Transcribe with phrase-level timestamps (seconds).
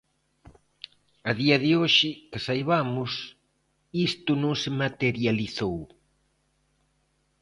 [1.31, 3.11] A día de hoxe, que saibamos,
[4.09, 5.77] isto non se materializou.